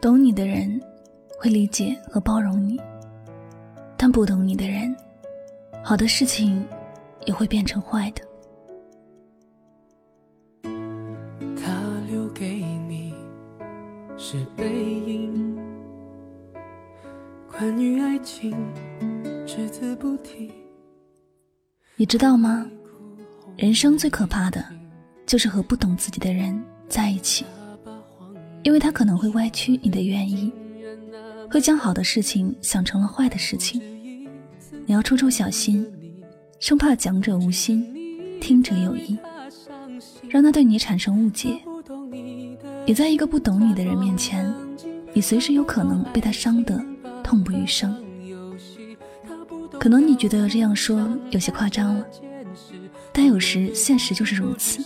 [0.00, 0.80] 懂你的人
[1.38, 2.80] 会理解和包容你，
[3.98, 4.96] 但不懂你的人，
[5.84, 6.66] 好的事情
[7.26, 8.22] 也会变成坏的。
[10.62, 11.70] 他
[12.08, 13.14] 留给你
[14.16, 15.54] 是背影，
[17.52, 18.56] 关于爱情
[19.46, 20.50] 只字不提。
[21.96, 22.66] 你知道吗？
[23.58, 24.64] 人生最可怕的，
[25.26, 27.44] 就是和不懂自己的人在一起。
[28.62, 30.52] 因为他可能会歪曲你的原意，
[31.50, 33.80] 会将好的事情想成了坏的事情。
[34.86, 35.86] 你要处处小心，
[36.58, 37.86] 生怕讲者无心，
[38.40, 39.16] 听者有意，
[40.28, 41.58] 让他对你产生误解。
[42.86, 44.52] 你在一个不懂你的人面前，
[45.12, 46.82] 你随时有可能被他伤得
[47.22, 47.96] 痛不欲生。
[49.78, 52.06] 可能你觉得这样说有些夸张了，
[53.12, 54.84] 但有时现实就是如此。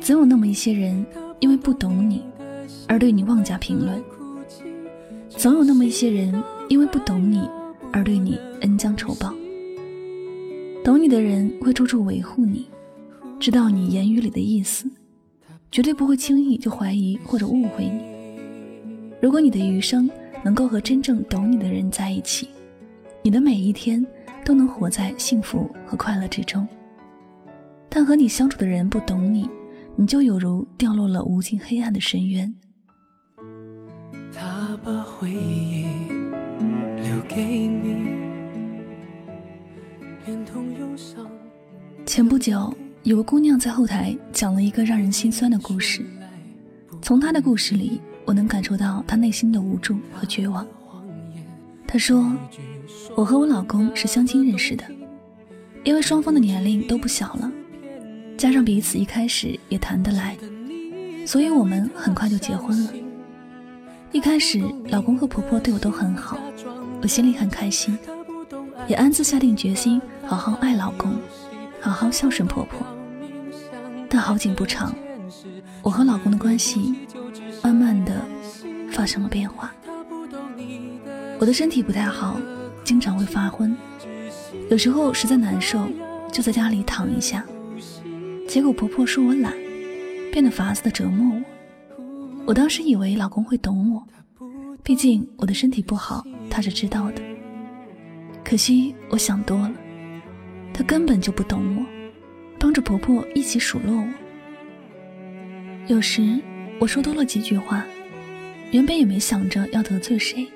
[0.00, 1.04] 总有那么一些人，
[1.40, 2.22] 因为不懂你。
[2.86, 4.02] 而对你妄加评论，
[5.28, 6.32] 总有那么一些人，
[6.68, 7.48] 因为不懂你
[7.92, 9.34] 而对你恩将仇报。
[10.84, 12.66] 懂你的人会处处维护你，
[13.40, 14.88] 知道你言语里的意思，
[15.72, 18.00] 绝对不会轻易就怀疑或者误会你。
[19.20, 20.08] 如果你的余生
[20.44, 22.48] 能够和真正懂你的人在一起，
[23.22, 24.06] 你的每一天
[24.44, 26.68] 都能活在幸福和快乐之中。
[27.88, 29.48] 但和你相处的人不懂你，
[29.96, 32.54] 你就有如掉落了无尽黑暗的深渊。
[34.84, 35.86] 把回忆
[37.02, 38.04] 留给你，
[42.04, 42.70] 前不久，
[43.02, 46.04] 有个姑娘在后台讲了一个让人心酸的故事。
[47.00, 50.66] 从她的故事里，我能感受到她内心的无助和绝望。
[51.86, 52.30] 她说
[53.16, 54.84] ：“我和我老公是相亲认识的，
[55.82, 57.50] 因为双方的年龄都不小了，
[58.36, 60.36] 加上彼此一开始也谈得来，
[61.24, 62.92] 所以我们很快就结婚了。”
[64.14, 66.38] 一开始，老公和婆婆对我都很好，
[67.02, 67.98] 我心里很开心，
[68.86, 71.18] 也暗自下定决心好好爱老公，
[71.80, 72.86] 好好孝顺婆婆。
[74.08, 74.94] 但好景不长，
[75.82, 76.94] 我和老公的关系
[77.60, 78.24] 慢慢的
[78.92, 79.74] 发生了变化。
[81.40, 82.38] 我的身体不太好，
[82.84, 83.76] 经常会发昏，
[84.70, 85.88] 有时候实在难受，
[86.30, 87.44] 就在家里躺一下。
[88.46, 89.52] 结果婆婆说我懒，
[90.30, 91.42] 变得法子的折磨我。
[92.46, 94.06] 我当时以为老公会懂我，
[94.82, 97.22] 毕竟我的身体不好，他是知道的。
[98.44, 99.72] 可惜我想多了，
[100.72, 101.86] 他根本就不懂我，
[102.58, 104.08] 帮着婆婆一起数落我。
[105.86, 106.38] 有时
[106.78, 107.82] 我说多了几句话，
[108.72, 110.46] 原本也没想着要得罪谁，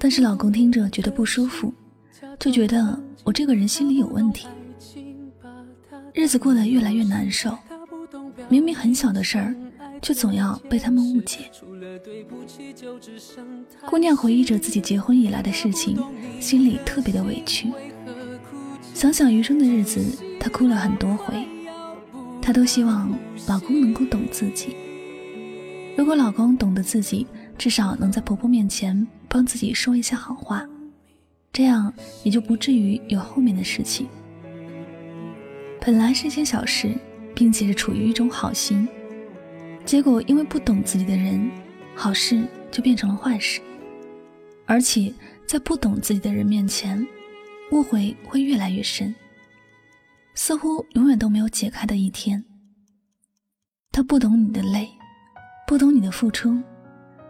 [0.00, 1.72] 但是老公听着觉得不舒服，
[2.38, 4.48] 就觉得我这个人心里有问题，
[6.14, 7.54] 日子过得越来越难受。
[8.48, 9.54] 明明很小的事儿。
[10.00, 11.50] 却总要被他们误解。
[13.86, 15.98] 姑娘回忆着自己结婚以来的事情，
[16.40, 17.72] 心里特别的委屈。
[18.94, 20.00] 想想余生的日子，
[20.40, 21.46] 她哭了很多回。
[22.40, 23.16] 她都希望
[23.46, 24.74] 老公能够懂自己。
[25.96, 27.26] 如果老公懂得自己，
[27.56, 30.66] 至少能在婆婆面前帮自己说一下好话，
[31.52, 31.92] 这样
[32.22, 34.08] 也就不至于有后面的事情。
[35.80, 36.94] 本来是一件小事，
[37.34, 38.88] 并且是出于一种好心。
[39.88, 41.50] 结果，因为不懂自己的人，
[41.94, 43.58] 好事就变成了坏事，
[44.66, 45.10] 而且
[45.46, 47.02] 在不懂自己的人面前，
[47.72, 49.14] 误会会越来越深，
[50.34, 52.44] 似乎永远都没有解开的一天。
[53.90, 54.86] 他不懂你的累，
[55.66, 56.62] 不懂你的付出，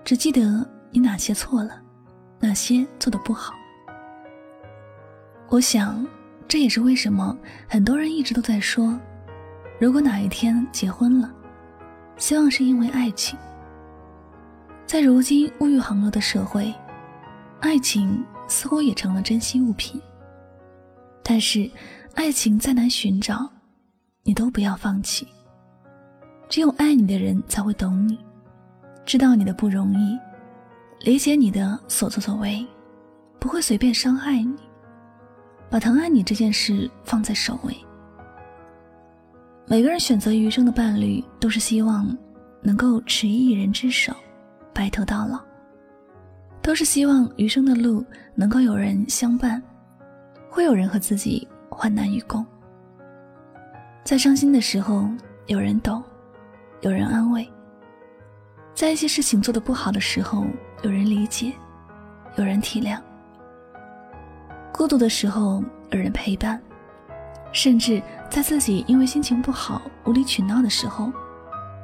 [0.04, 1.80] 只记得你哪些错了，
[2.40, 3.54] 哪些做的不好。
[5.48, 6.04] 我想，
[6.48, 8.98] 这也是为什么很多人一直都在说，
[9.78, 11.36] 如果哪一天结婚了。
[12.18, 13.38] 希望是因为爱情。
[14.84, 16.74] 在如今物欲横流的社会，
[17.60, 20.00] 爱情似乎也成了珍稀物品。
[21.22, 21.70] 但是，
[22.14, 23.48] 爱情再难寻找，
[24.24, 25.26] 你都不要放弃。
[26.48, 28.18] 只有爱你的人才会懂你，
[29.04, 30.18] 知道你的不容易，
[31.00, 32.66] 理解你的所作所为，
[33.38, 34.56] 不会随便伤害你，
[35.68, 37.76] 把疼爱你这件事放在首位。
[39.70, 42.16] 每个人选择余生的伴侣，都是希望
[42.62, 44.14] 能够持一人之手，
[44.72, 45.38] 白头到老；
[46.62, 48.02] 都是希望余生的路
[48.34, 49.62] 能够有人相伴，
[50.48, 52.44] 会有人和自己患难与共。
[54.04, 55.06] 在伤心的时候，
[55.48, 56.02] 有人懂，
[56.80, 57.44] 有人安慰；
[58.74, 60.46] 在一些事情做得不好的时候，
[60.82, 61.52] 有人理解，
[62.36, 62.98] 有人体谅；
[64.72, 66.58] 孤独的时候，有人陪伴。
[67.50, 68.00] 甚至
[68.30, 71.10] 在自己因为心情不好、无理取闹的时候，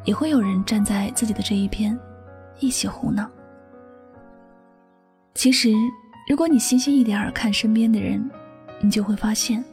[0.04, 1.98] 也会有人站在自己的这一边，
[2.60, 3.28] 一起胡闹。
[5.34, 5.72] 其实，
[6.28, 8.30] 如果你细心一点儿看身边的人，
[8.80, 9.64] 你就会发现，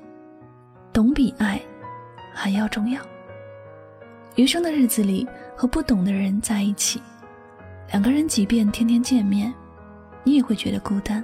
[0.92, 1.62] 懂比爱
[2.34, 3.02] 还要重要。
[4.36, 7.02] 余生的日子里，和不懂的人在一起，
[7.92, 9.54] 两个人即便天天见面，
[10.24, 11.24] 你也会觉得孤单。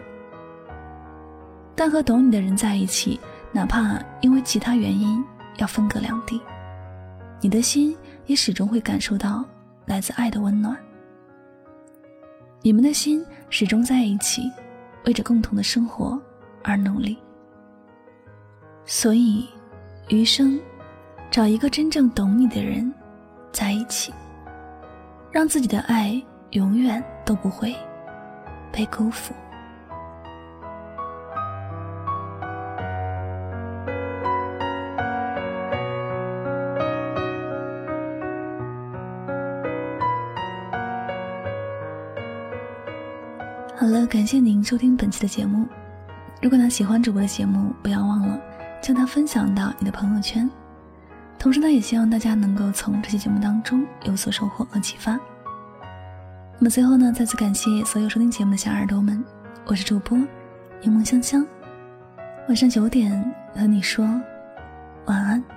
[1.74, 3.20] 但和懂你的人在一起，
[3.52, 5.24] 哪怕因为其他原因
[5.58, 6.42] 要分隔两地，
[7.42, 7.96] 你的心
[8.26, 9.44] 也始终会感受到
[9.86, 10.78] 来自爱的温暖。
[12.62, 14.52] 你们的心始终在一起，
[15.06, 16.20] 为着共同的生活
[16.64, 17.18] 而努力。
[18.86, 19.48] 所以，
[20.10, 20.60] 余生，
[21.30, 22.92] 找一个真正懂你的人
[23.52, 24.14] 在一起，
[25.32, 26.22] 让自己的爱
[26.52, 27.76] 永远都不会
[28.72, 29.34] 被辜负。
[43.80, 45.68] 好了，感谢您收听本期的节目。
[46.42, 48.36] 如果呢喜欢主播的节目，不要忘了
[48.82, 50.50] 将它分享到你的朋友圈。
[51.38, 55.12] 同时呢，也希望大家能够从这期节目当中有所收获和启发。
[56.58, 59.24] 那么最后呢，再次感谢所有收听节目的小耳朵们，
[59.68, 60.18] 我是主播
[60.82, 61.46] 柠檬香香。
[62.48, 64.04] 晚上九点和你说
[65.06, 65.57] 晚安。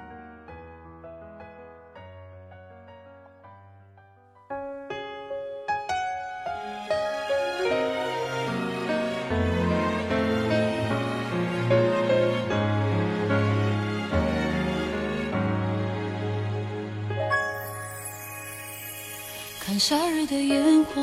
[20.31, 21.03] 的烟火，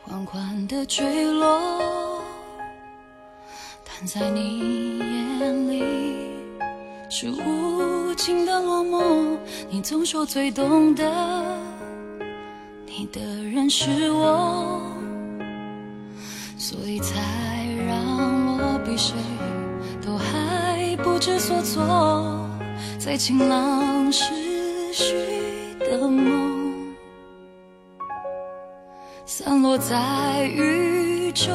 [0.00, 2.22] 缓缓的坠落，
[3.84, 5.84] 但在你眼里
[7.10, 9.36] 是无尽的落寞。
[9.68, 11.04] 你总说最懂得
[12.86, 14.80] 你的人是我，
[16.56, 17.20] 所以才
[17.86, 19.14] 让我比谁
[20.00, 22.48] 都还不知所措，
[22.98, 24.24] 在晴朗时
[24.94, 25.14] 许
[25.78, 26.59] 的梦。
[29.32, 31.46] 散落在雨中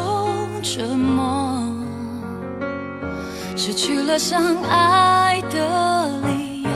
[0.64, 1.62] 沉默，
[3.58, 6.70] 失去了相爱的理由。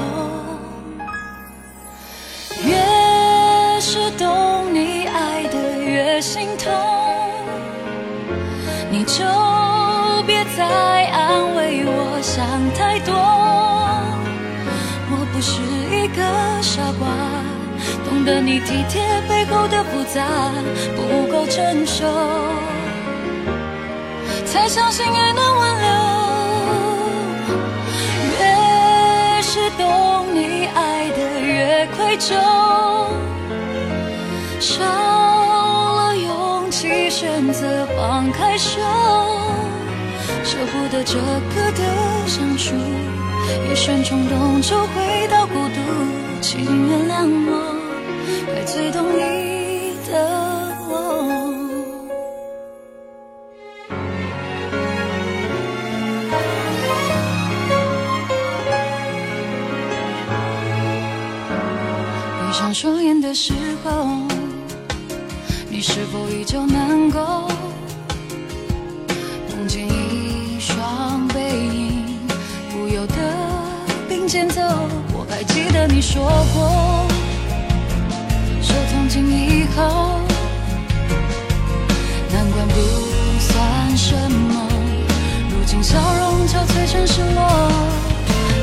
[2.66, 6.70] 越是懂你爱的越心痛，
[8.92, 9.24] 你就
[10.28, 13.16] 别再安慰我想太多。
[15.12, 15.62] 我不是
[15.96, 17.39] 一个傻瓜。
[18.30, 20.24] 懂得你体贴背后的复杂，
[20.96, 22.06] 不够成熟，
[24.46, 25.88] 才相信爱能挽留。
[28.38, 32.36] 越是懂你爱的越愧疚，
[34.60, 38.80] 少了勇气选择放开手，
[40.44, 41.82] 舍不得这个的
[42.28, 42.76] 相处，
[43.72, 45.82] 一瞬冲动就回到孤独，
[46.42, 46.60] 请
[46.90, 47.79] 原谅我。
[48.72, 50.14] 最懂你的
[50.88, 50.94] 我，
[62.40, 64.06] 闭上双眼的时候，
[65.68, 67.50] 你是否依旧能够
[69.50, 72.06] 梦见一双背影，
[72.72, 73.16] 不由得
[74.08, 74.62] 并肩走？
[75.12, 76.22] 我还记得你说
[76.54, 77.19] 过。
[79.76, 80.20] 后，
[82.32, 82.76] 难关不
[83.40, 84.68] 算什么。
[85.50, 87.42] 如今笑容憔悴成失落，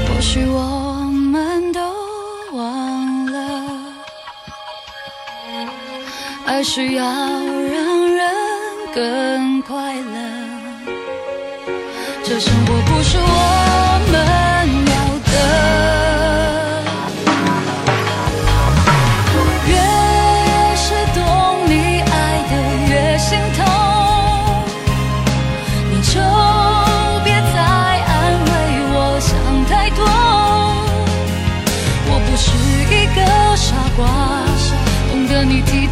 [0.08, 1.80] 或许我们都
[2.52, 3.38] 忘了，
[6.46, 8.34] 爱是要让人
[8.94, 10.20] 更快乐。
[12.24, 13.75] 这生活不是我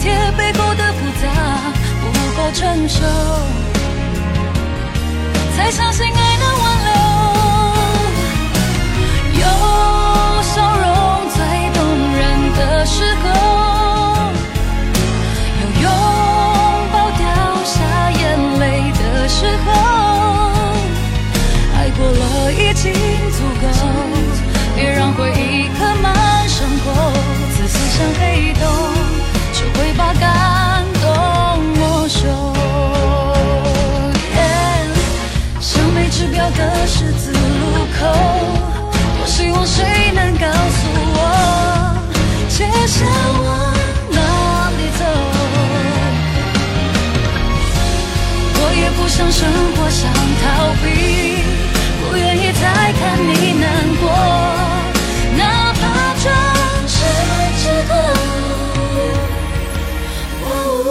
[0.05, 1.25] 背后的复杂，
[2.03, 3.01] 无法承受，
[5.57, 7.04] 才相信爱能挽留。
[49.95, 50.87] 想逃避，
[52.01, 53.65] 不愿意再看你难
[54.03, 54.05] 过，
[55.39, 55.83] 哪怕
[56.17, 56.27] 这
[56.89, 56.97] 是
[57.63, 57.93] 真的，
[60.43, 60.47] 我
[60.85, 60.89] 无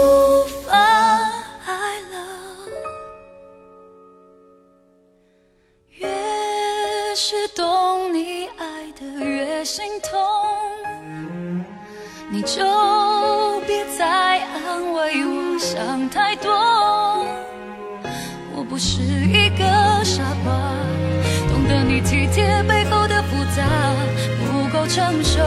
[0.65, 0.71] 法
[1.65, 1.69] 爱
[2.13, 2.15] 了。
[5.97, 6.01] 越
[7.13, 8.63] 是懂你爱
[8.97, 10.11] 的，越心痛。
[12.29, 12.63] 你就
[13.67, 16.72] 别再安慰我，想太多。
[18.85, 19.63] 是一个
[20.03, 20.53] 傻瓜，
[21.47, 23.63] 懂得你体贴背后的复杂，
[24.45, 25.39] 不够成熟，